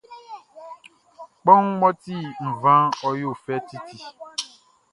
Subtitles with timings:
[1.41, 2.15] Kpanwun mʼɔ ti
[2.47, 3.97] nvanʼn, ɔ yo fɛ titi.